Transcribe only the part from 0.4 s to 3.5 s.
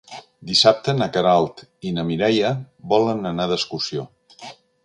Dissabte na Queralt i na Mireia volen anar